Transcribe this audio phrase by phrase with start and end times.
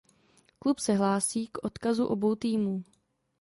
[0.59, 2.83] Klub se hlásí k odkazu obou týmů.